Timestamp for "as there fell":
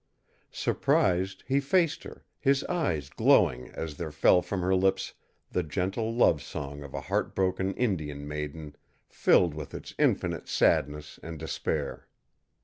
3.69-4.41